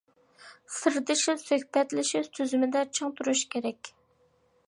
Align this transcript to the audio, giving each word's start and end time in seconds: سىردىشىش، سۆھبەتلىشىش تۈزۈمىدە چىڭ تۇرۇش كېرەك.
سىردىشىش، 0.75 1.43
سۆھبەتلىشىش 1.49 2.31
تۈزۈمىدە 2.39 2.83
چىڭ 2.99 3.15
تۇرۇش 3.19 3.47
كېرەك. 3.57 3.93